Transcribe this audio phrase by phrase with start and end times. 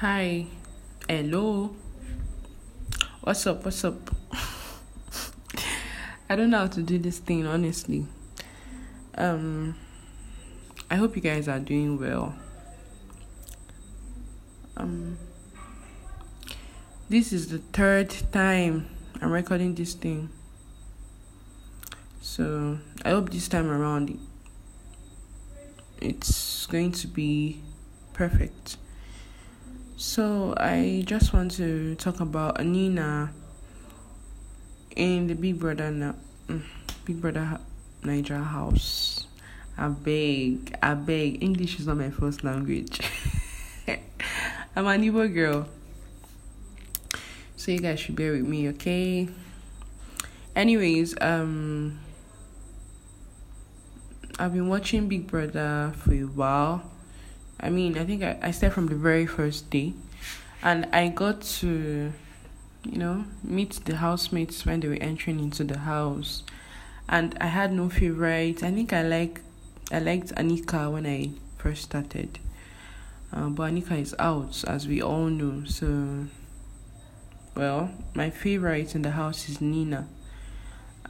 [0.00, 0.46] Hi.
[1.08, 1.76] Hello.
[3.20, 3.64] What's up?
[3.64, 4.10] What's up?
[6.28, 8.04] I don't know how to do this thing honestly.
[9.16, 9.76] Um
[10.90, 12.34] I hope you guys are doing well.
[14.76, 15.16] Um
[17.08, 18.88] this is the third time
[19.20, 20.28] I'm recording this thing.
[22.20, 24.18] So, I hope this time around
[26.00, 27.62] it's going to be
[28.12, 28.76] perfect.
[30.04, 33.32] So I just want to talk about Anina
[34.94, 36.14] in the Big Brother now,
[36.46, 36.62] mm,
[37.06, 37.58] Big Brother
[38.02, 39.26] Naija house.
[39.78, 41.42] I beg, I beg.
[41.42, 43.00] English is not my first language.
[44.76, 45.66] I'm an Igbo girl,
[47.56, 49.26] so you guys should bear with me, okay?
[50.54, 51.98] Anyways, um,
[54.38, 56.93] I've been watching Big Brother for a while
[57.60, 59.94] I mean, I think I, I started from the very first day,
[60.62, 62.12] and I got to,
[62.84, 66.42] you know, meet the housemates when they were entering into the house,
[67.08, 68.62] and I had no favorite.
[68.62, 69.40] I think I like,
[69.90, 72.38] I liked Anika when I first started,
[73.32, 75.64] uh, but Anika is out, as we all know.
[75.64, 76.26] So,
[77.54, 80.08] well, my favorite in the house is Nina.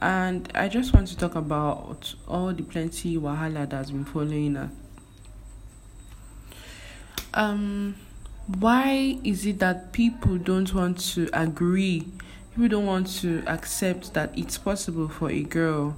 [0.01, 4.69] And I just want to talk about all the plenty wahala that's been following her
[7.35, 7.95] um
[8.59, 12.07] why is it that people don't want to agree
[12.51, 15.97] people don't want to accept that it's possible for a girl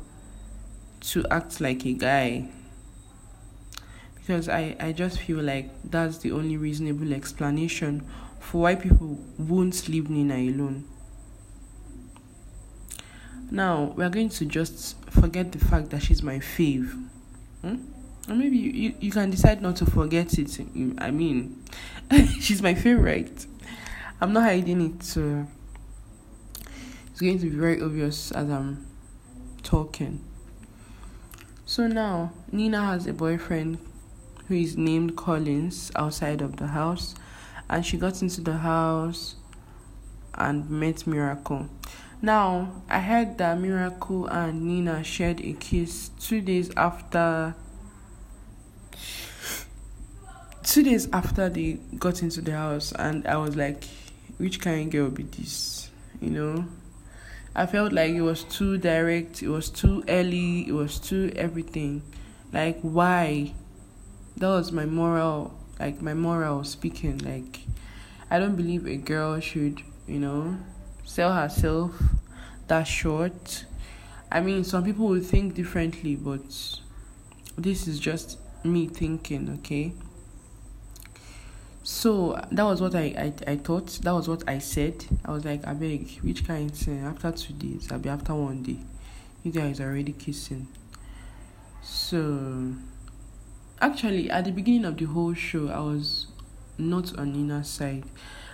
[0.99, 2.49] to act like a guy
[4.15, 8.05] because I, I just feel like that's the only reasonable explanation
[8.39, 10.83] for why people won't leave Nina alone.
[13.49, 16.91] Now, we're going to just forget the fact that she's my fave.
[17.61, 17.77] Hmm?
[18.27, 20.59] Or maybe you, you, you can decide not to forget it.
[20.97, 21.63] I mean,
[22.39, 23.45] she's my favorite.
[24.19, 25.47] I'm not hiding it, so
[27.11, 28.85] it's going to be very obvious as I'm
[29.63, 30.23] talking.
[31.65, 33.77] So now, Nina has a boyfriend
[34.47, 37.15] who is named Collins outside of the house,
[37.69, 39.35] and she got into the house
[40.33, 41.69] and met Miracle.
[42.21, 47.55] Now, I heard that Miracle and Nina shared a kiss two days after
[50.63, 53.85] two days after they got into the house and I was like,
[54.37, 55.89] which kind of girl be this?
[56.21, 56.65] You know?
[57.55, 62.03] I felt like it was too direct, it was too early, it was too everything.
[62.53, 63.53] Like why?
[64.35, 67.17] That was my moral like my moral speaking.
[67.19, 67.61] Like
[68.29, 70.57] I don't believe a girl should, you know,
[71.03, 71.95] sell herself
[72.67, 73.65] that short.
[74.31, 76.41] I mean some people will think differently, but
[77.57, 79.93] this is just me thinking, okay?
[81.83, 83.87] So that was what I, I, I thought.
[84.03, 85.05] That was what I said.
[85.23, 87.03] I was like, I beg, which kind thing?
[87.03, 88.79] After two days, I'll be after one day.
[89.43, 90.67] You guys are already kissing.
[91.81, 92.73] So
[93.81, 96.27] actually at the beginning of the whole show I was
[96.77, 98.03] not on Nina's side.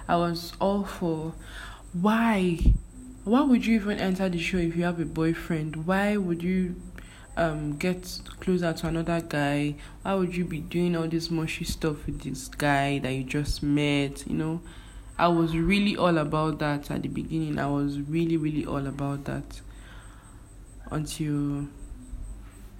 [0.07, 1.33] I was all for
[1.93, 2.59] why?
[3.23, 5.85] Why would you even enter the show if you have a boyfriend?
[5.87, 6.75] Why would you
[7.35, 9.73] um get closer to another guy
[10.03, 13.63] why would you be doing all this mushy stuff with this guy that you just
[13.63, 14.61] met you know?
[15.17, 17.59] I was really all about that at the beginning.
[17.59, 19.61] I was really really all about that
[20.89, 21.67] until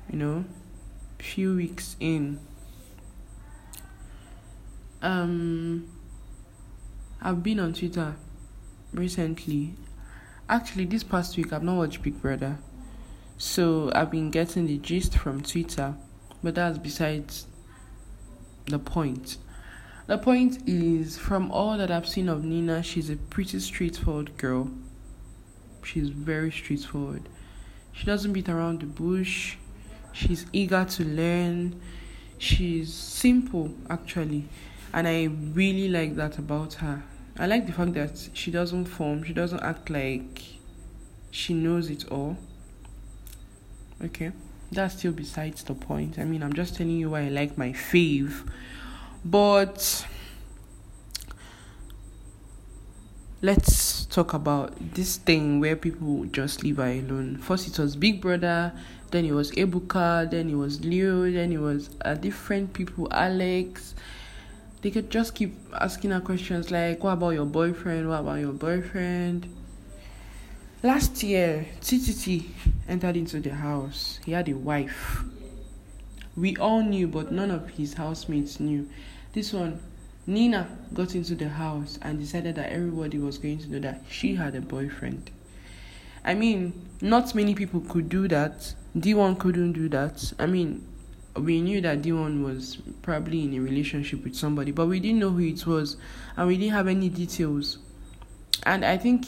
[0.09, 0.45] you know
[1.19, 2.39] few weeks in.
[5.01, 5.87] Um
[7.21, 8.15] i've been on twitter
[8.93, 9.75] recently.
[10.49, 12.57] Actually this past week i've not watched big brother
[13.37, 15.95] so I've been getting the gist from Twitter,
[16.41, 17.47] but that's besides
[18.65, 19.37] the point.
[20.07, 24.69] The point is, from all that I've seen of Nina, she's a pretty straightforward girl.
[25.83, 27.29] She's very straightforward.
[27.91, 29.57] She doesn't beat around the bush.
[30.11, 31.81] She's eager to learn.
[32.37, 34.45] She's simple, actually.
[34.93, 37.03] And I really like that about her.
[37.37, 40.41] I like the fact that she doesn't form, she doesn't act like
[41.31, 42.37] she knows it all
[44.01, 44.31] okay?
[44.71, 46.17] That's still besides the point.
[46.17, 48.49] I mean i'm just telling you why i like my fave.
[49.23, 50.05] But
[53.41, 57.37] let's talk about this thing where people just leave her alone.
[57.37, 58.73] First it was big brother
[59.11, 63.93] then it was ebuka then it was leo then it was uh, different people alex.
[64.81, 68.09] They could just keep asking her questions like what about your boyfriend?
[68.09, 69.47] What about your boyfriend
[70.85, 72.43] Last year, TTT
[72.89, 74.19] entered into the house.
[74.25, 75.23] He had a wife.
[76.35, 78.89] We all knew, but none of his housemates knew.
[79.31, 79.79] This one,
[80.27, 84.35] Nina got into the house and decided that everybody was going to know that she
[84.35, 85.31] had a boyfriend.
[86.25, 88.73] I mean, not many people could do that.
[88.97, 90.33] D1 couldn't do that.
[90.37, 90.85] I mean,
[91.37, 95.29] we knew that D1 was probably in a relationship with somebody, but we didn't know
[95.29, 95.95] who it was
[96.35, 97.77] and we didn't have any details.
[98.65, 99.25] And I think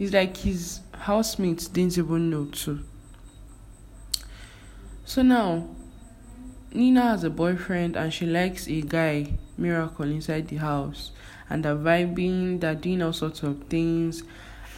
[0.00, 2.80] it's like his housemates didn't even know too.
[5.04, 5.68] So now,
[6.72, 11.10] Nina has a boyfriend and she likes a guy, Miracle, inside the house.
[11.50, 14.22] And they're vibing, they're doing all sorts of things.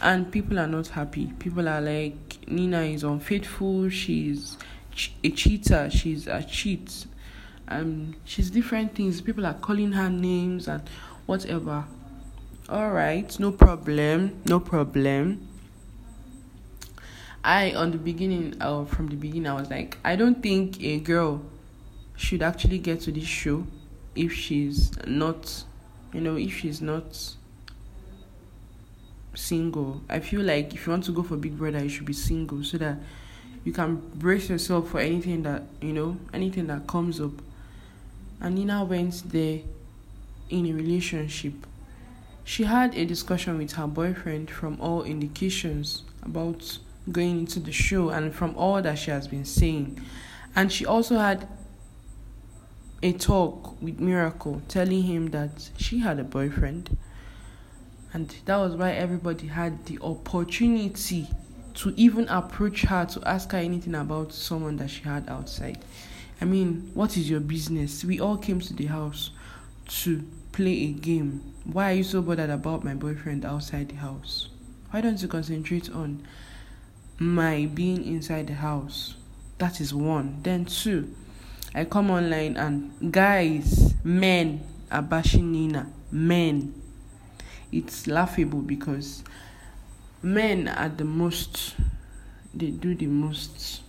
[0.01, 1.27] And people are not happy.
[1.39, 4.57] People are like, Nina is unfaithful, she's
[5.23, 7.05] a cheater, she's a cheat.
[7.69, 9.21] Um, she's different things.
[9.21, 10.83] People are calling her names and
[11.27, 11.85] whatever.
[12.69, 15.47] Alright, no problem, no problem.
[17.43, 20.99] I on the beginning, uh, from the beginning, I was like, I don't think a
[20.99, 21.41] girl
[22.15, 23.67] should actually get to this show
[24.15, 25.65] if she's not,
[26.13, 27.35] you know, if she's not
[29.35, 30.01] single.
[30.07, 32.63] I feel like if you want to go for Big Brother, you should be single
[32.63, 32.97] so that
[33.65, 37.33] you can brace yourself for anything that you know, anything that comes up.
[38.39, 39.59] And Nina went there
[40.49, 41.55] in a relationship.
[42.43, 46.77] She had a discussion with her boyfriend from all indications about
[47.11, 50.01] going into the show and from all that she has been saying.
[50.55, 51.47] And she also had
[53.01, 56.97] a talk with Miracle telling him that she had a boyfriend.
[58.13, 61.27] And that was why everybody had the opportunity
[61.75, 65.83] to even approach her to ask her anything about someone that she had outside.
[66.39, 68.03] I mean, what is your business?
[68.05, 69.31] We all came to the house
[69.87, 70.23] to
[70.53, 71.53] play a game.
[71.65, 74.47] Why are you so bothered about my boyfriend outside the house?
[74.91, 76.25] Why don't you concentrate on
[77.19, 79.15] my being inside the house.
[79.57, 80.39] That is one.
[80.41, 81.15] Then two,
[81.73, 85.91] I come online and guys, men are bashing Nina.
[86.11, 86.81] Men.
[87.71, 89.23] It's laughable because
[90.21, 91.75] men are the most
[92.53, 93.81] they do the most.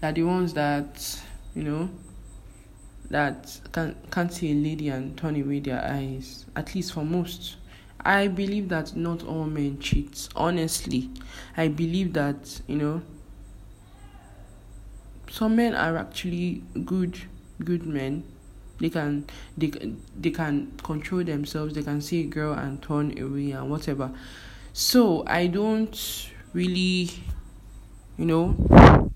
[0.00, 1.22] They're the ones that,
[1.54, 1.88] you know,
[3.10, 6.46] that can can't see a lady and turn away their eyes.
[6.56, 7.56] At least for most.
[8.04, 10.28] I believe that not all men cheat.
[10.36, 11.08] Honestly,
[11.56, 13.02] I believe that, you know,
[15.30, 17.18] some men are actually good
[17.64, 18.24] good men.
[18.78, 19.26] They can
[19.56, 19.72] they
[20.20, 21.74] they can control themselves.
[21.74, 24.10] They can see a girl and turn away and whatever.
[24.72, 27.08] So I don't really,
[28.18, 29.10] you know,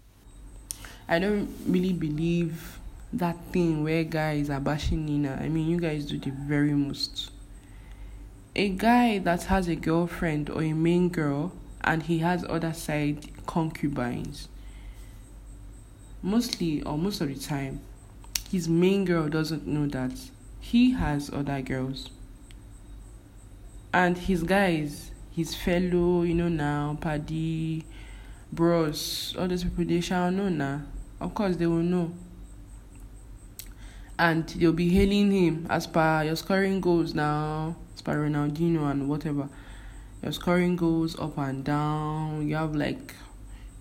[1.08, 2.77] I don't really believe
[3.12, 5.38] that thing where guys are bashing Nina.
[5.40, 7.31] I mean, you guys do the very most.
[8.55, 11.52] A guy that has a girlfriend or a main girl
[11.82, 14.49] and he has other side concubines.
[16.22, 17.81] Mostly or most of the time
[18.50, 20.12] his main girl doesn't know that
[20.60, 22.10] he has other girls.
[23.93, 27.84] And his guys his fellow you know now paddy
[28.52, 30.82] bros all those people they shall know now.
[31.20, 32.12] Of course they will know
[34.19, 37.76] and they'll be hailing him as per your scoring goals now
[38.09, 39.50] by Ronaldinho and whatever.
[40.23, 42.49] Your scoring goes up and down.
[42.49, 43.15] You have like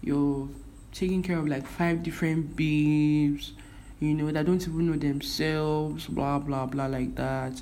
[0.01, 0.49] you're
[0.91, 3.53] taking care of like five different babes,
[4.01, 7.61] you know, that don't even know themselves, blah blah blah like that.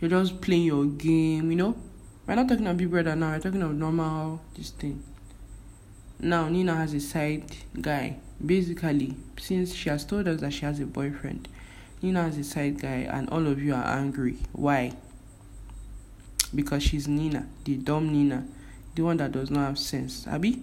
[0.00, 1.76] You're just playing your game, you know.
[2.26, 5.04] We're not talking about Big Brother now, we're talking about normal this thing.
[6.18, 7.44] Now Nina has a side
[7.80, 8.16] guy.
[8.44, 11.46] Basically, since she has told us that she has a boyfriend,
[12.02, 14.38] Nina has a side guy and all of you are angry.
[14.52, 14.92] Why?
[16.54, 18.46] because she's Nina, the dumb Nina,
[18.94, 20.26] the one that does not have sense.
[20.26, 20.62] Abby?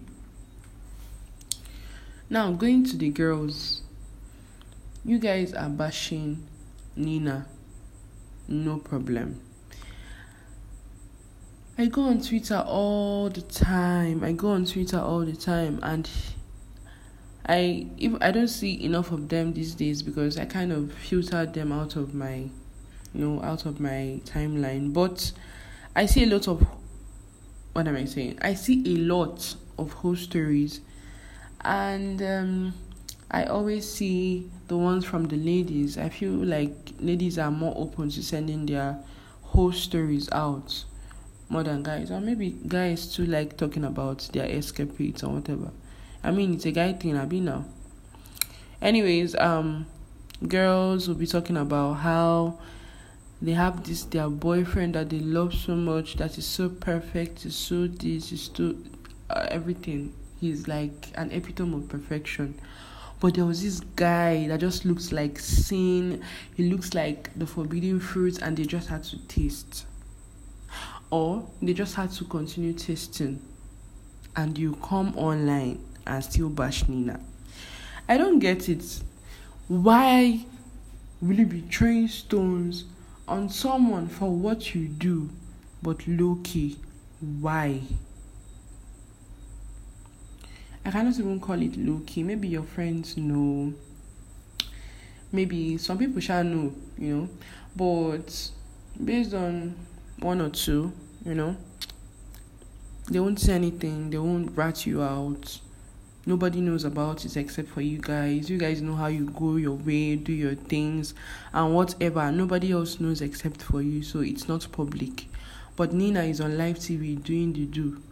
[2.29, 3.81] Now, going to the girls,
[5.03, 6.45] you guys are bashing
[6.95, 7.47] Nina,
[8.47, 9.41] no problem.
[11.77, 14.23] I go on Twitter all the time.
[14.23, 16.09] I go on Twitter all the time, and
[17.49, 21.55] I if I don't see enough of them these days because I kind of filtered
[21.55, 22.51] them out of my, you
[23.13, 24.93] know, out of my timeline.
[24.93, 25.31] But
[25.95, 26.65] I see a lot of
[27.73, 28.37] what am I saying?
[28.43, 30.81] I see a lot of whole stories,
[31.61, 32.73] and um,
[33.31, 35.97] I always see the ones from the ladies.
[35.97, 38.99] I feel like ladies are more open to sending their
[39.41, 40.85] whole stories out
[41.49, 45.71] more than guys, or maybe guys too like talking about their escapades or whatever.
[46.23, 47.65] I mean, it's a guy thing, I be now.
[48.81, 49.85] Anyways, um,
[50.47, 52.59] girls will be talking about how
[53.41, 57.55] they have this their boyfriend that they love so much that is so perfect is
[57.55, 58.75] so this is so
[59.29, 62.59] uh, everything he's like an epitome of perfection
[63.19, 66.23] But there was this guy that just looks like sin.
[66.55, 69.85] He looks like the forbidden fruit, and they just had to taste.
[71.11, 73.41] Or they just had to continue tasting.
[74.35, 77.19] And you come online and still bash Nina.
[78.07, 79.01] I don't get it.
[79.67, 80.45] Why
[81.21, 82.85] will you be throwing stones
[83.27, 85.29] on someone for what you do,
[85.83, 86.79] but low key?
[87.21, 87.81] Why?
[90.83, 92.23] I cannot even call it low key.
[92.23, 93.73] Maybe your friends know.
[95.31, 97.29] Maybe some people shall know, you know.
[97.75, 98.49] But
[99.03, 99.75] based on
[100.19, 100.91] one or two,
[101.23, 101.55] you know,
[103.11, 105.59] they won't say anything, they won't rat you out.
[106.29, 108.51] Nobody knows about it except for you guys.
[108.51, 111.15] You guys know how you go your way, do your things,
[111.51, 112.31] and whatever.
[112.31, 115.25] Nobody else knows except for you, so it's not public.
[115.75, 118.03] But Nina is on live TV doing the do,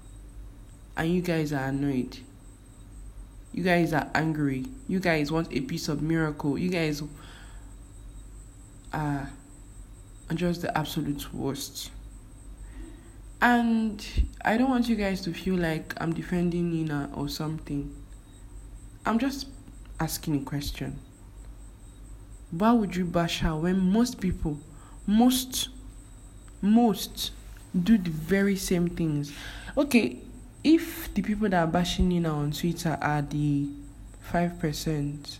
[0.98, 2.18] and you guys are annoyed.
[3.54, 4.66] You guys are angry.
[4.88, 6.58] You guys want a piece of miracle.
[6.58, 7.04] You guys
[8.94, 9.30] are
[10.34, 11.92] just the absolute worst.
[13.44, 14.04] And
[14.44, 17.94] I don't want you guys to feel like I'm defending Nina or something.
[19.08, 19.48] I'm just
[20.02, 21.00] asking a question.
[22.52, 24.60] Why would you bash her when most people,
[25.06, 25.70] most,
[26.62, 27.32] most
[27.84, 29.32] do the very same things?
[29.78, 30.20] Okay,
[30.62, 33.70] if the people that are bashing you now on Twitter are the
[34.30, 35.38] 5%,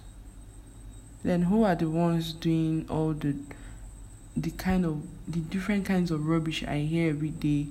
[1.24, 3.36] then who are the ones doing all the
[4.38, 7.68] the kind of the different kinds of rubbish I hear every day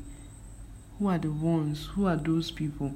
[0.98, 1.86] who are the ones?
[1.94, 2.92] Who are those people?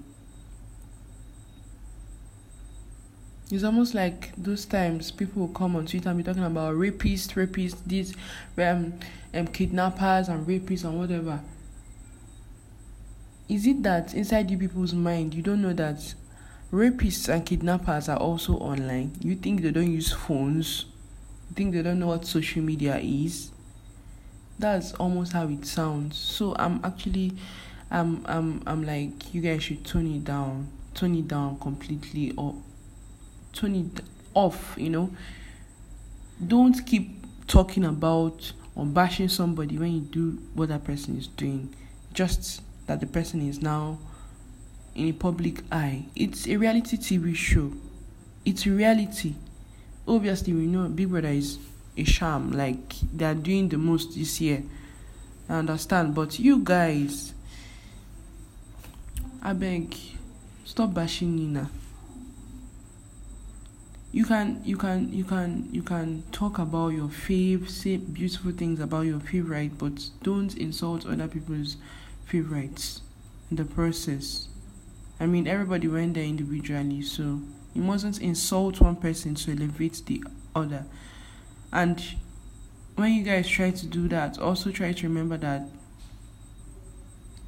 [3.53, 7.35] It's almost like those times people will come on Twitter and be talking about rapists,
[7.35, 8.15] rapists, these
[8.57, 8.95] um,
[9.35, 11.41] um kidnappers and rapists and whatever.
[13.49, 16.15] Is it that inside you people's mind you don't know that
[16.73, 19.17] rapists and kidnappers are also online?
[19.21, 20.85] You think they don't use phones?
[21.49, 23.51] You think they don't know what social media is?
[24.61, 26.17] That's almost how it sounds.
[26.17, 27.33] So I'm actually
[27.91, 32.55] I'm I'm I'm like you guys should tone it down, tone it down completely or
[33.53, 34.05] tone it
[34.35, 35.11] off, you know.
[36.47, 41.75] Don't keep talking about or bashing somebody when you do what that person is doing.
[42.15, 43.99] Just that the person is now
[44.95, 46.07] in a public eye.
[46.17, 47.73] It's a reality TV show.
[48.45, 49.35] It's reality.
[50.09, 51.59] Obviously, we know Big Brother is
[51.97, 52.53] a sham.
[52.53, 54.63] Like they are doing the most this year.
[55.49, 57.35] I understand, but you guys
[59.43, 59.97] I beg,
[60.67, 61.71] stop bashing Nina.
[64.13, 68.81] You can you can you can you can talk about your fave, say beautiful things
[68.81, 71.77] about your favorite, but don't insult other people's
[72.25, 73.03] favorites
[73.51, 74.49] in the process.
[75.21, 77.41] I mean everybody went there individually, so
[77.73, 80.25] you mustn't insult one person to elevate the
[80.57, 80.87] other.
[81.73, 82.03] And
[82.97, 85.63] when you guys try to do that, also try to remember that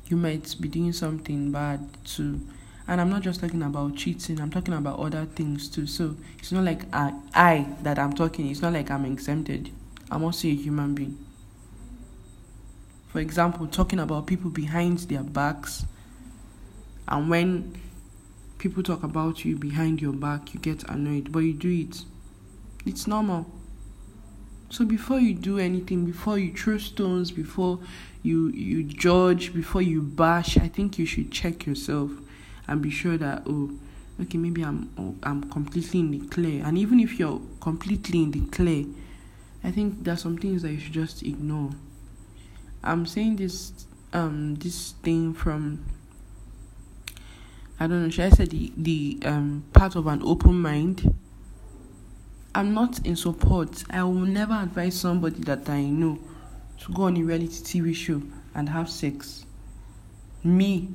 [0.07, 2.41] you might be doing something bad too.
[2.89, 5.87] And I'm not just talking about cheating, I'm talking about other things too.
[5.87, 9.71] So it's not like I, I that I'm talking, it's not like I'm exempted.
[10.11, 11.19] I'm also a human being.
[13.09, 15.85] For example, talking about people behind their backs,
[17.07, 17.79] and when
[18.59, 22.05] people talk about you behind your back, you get annoyed, but you do it.
[22.85, 23.47] It's normal.
[24.71, 27.79] So before you do anything, before you throw stones, before
[28.23, 32.11] you you judge, before you bash, I think you should check yourself
[32.69, 33.71] and be sure that oh,
[34.21, 36.65] okay, maybe I'm I'm completely in the clear.
[36.65, 38.87] And even if you're completely in the clear,
[39.65, 41.71] I think there's some things that you should just ignore.
[42.83, 43.73] I'm saying this
[44.13, 45.85] um this thing from
[47.81, 51.15] I don't know, should I say the the um part of an open mind
[52.55, 53.83] I'm not in support.
[53.89, 56.19] I will never advise somebody that I know
[56.81, 58.21] to go on a reality TV show
[58.55, 59.47] and have sex.
[60.45, 60.91] Me,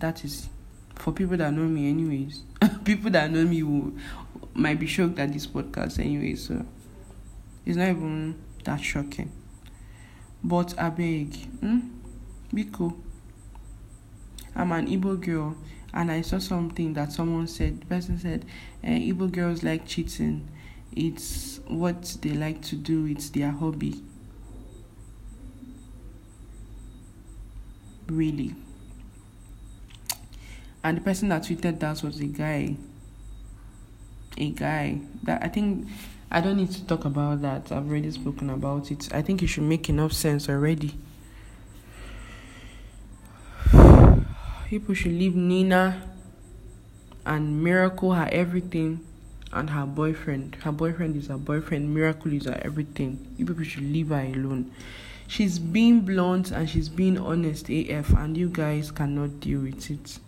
[0.00, 0.48] that is
[0.96, 2.42] for people that know me, anyways.
[2.84, 3.92] people that know me will
[4.54, 6.34] might be shocked at this podcast, anyway.
[6.34, 6.64] So
[7.64, 9.32] it's not even that shocking.
[10.42, 11.80] But I beg, hmm?
[12.52, 12.96] be cool.
[14.54, 15.56] I'm an Igbo girl
[15.92, 17.80] and I saw something that someone said.
[17.82, 18.44] The person said,
[18.82, 20.48] eh, "Igbo girls like cheating.
[20.92, 23.06] It's what they like to do.
[23.06, 24.02] It's their hobby."
[28.06, 28.54] Really.
[30.82, 32.76] And the person that tweeted that was a guy.
[34.38, 35.88] A guy that I think
[36.30, 37.72] I don't need to talk about that.
[37.72, 39.12] I've already spoken about it.
[39.12, 40.94] I think it should make enough sense already.
[44.70, 46.00] people should leave Nina
[47.26, 49.04] and Miracle her everything
[49.52, 50.54] and her boyfriend.
[50.62, 51.92] Her boyfriend is her boyfriend.
[51.92, 53.34] Miracle is her everything.
[53.36, 54.70] You people should leave her alone.
[55.26, 60.20] She's being blunt and she's being honest AF, and you guys cannot deal with it.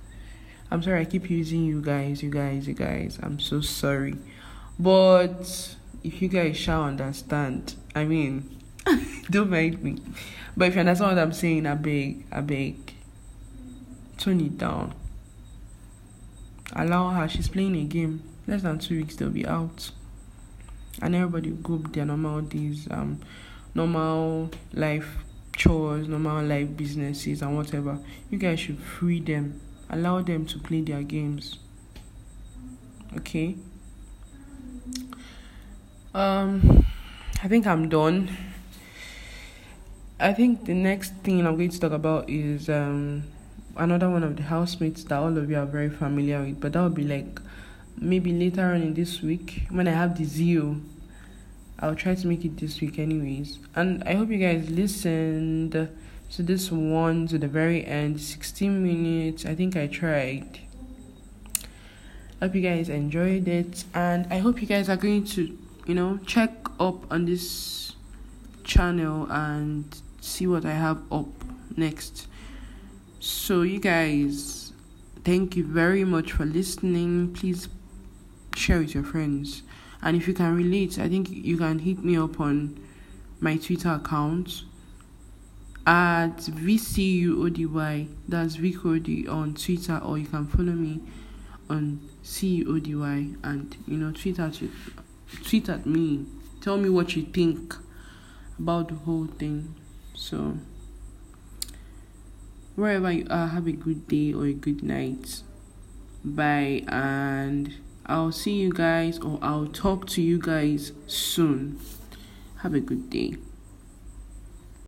[0.72, 3.18] I'm sorry, I keep using you guys, you guys, you guys.
[3.22, 4.16] I'm so sorry.
[4.78, 8.58] But if you guys shall understand, I mean,
[9.30, 9.98] don't mind me.
[10.56, 12.94] But if you understand what I'm saying, I beg, I beg,
[14.16, 14.94] tone it down.
[16.74, 19.90] Allow her, she's playing a game less than two weeks they'll be out
[21.02, 23.20] and everybody will go their normal days um
[23.74, 25.18] normal life
[25.54, 27.98] chores normal life businesses and whatever
[28.30, 29.60] you guys should free them
[29.92, 31.58] allow them to play their games
[33.16, 33.54] okay
[36.14, 36.84] um
[37.42, 38.28] i think i'm done
[40.18, 43.22] i think the next thing i'm going to talk about is um
[43.76, 46.82] another one of the housemates that all of you are very familiar with but that
[46.82, 47.38] would be like
[48.02, 50.76] maybe later on in this week when I have the zeal.
[51.78, 53.58] I'll try to make it this week, anyways.
[53.74, 55.88] And I hope you guys listened
[56.32, 59.44] to this one to the very end 16 minutes.
[59.44, 60.60] I think I tried.
[62.40, 66.18] Hope you guys enjoyed it, and I hope you guys are going to, you know,
[66.26, 67.92] check up on this
[68.64, 69.84] channel and
[70.20, 71.28] see what I have up
[71.76, 72.26] next.
[73.20, 74.72] So, you guys,
[75.24, 77.34] thank you very much for listening.
[77.34, 77.68] Please
[78.56, 79.62] share with your friends.
[80.00, 82.80] And if you can relate, I think you can hit me up on
[83.38, 84.64] my Twitter account
[85.86, 88.08] at VCUODY.
[88.28, 91.00] That's VCOD on Twitter, or you can follow me
[91.68, 94.70] on CUODY and you know, tweet at, you,
[95.44, 96.26] tweet at me.
[96.60, 97.74] Tell me what you think
[98.58, 99.74] about the whole thing.
[100.14, 100.58] So,
[102.76, 105.42] wherever you are, have a good day or a good night.
[106.24, 107.74] Bye and.
[108.04, 111.78] I'll see you guys or I'll talk to you guys soon.
[112.58, 113.36] Have a good day.